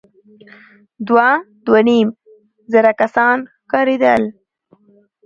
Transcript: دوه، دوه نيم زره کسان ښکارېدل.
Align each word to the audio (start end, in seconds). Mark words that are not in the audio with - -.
دوه، 1.07 1.27
دوه 1.65 1.79
نيم 1.87 2.07
زره 2.71 2.91
کسان 3.01 3.37
ښکارېدل. 3.63 4.21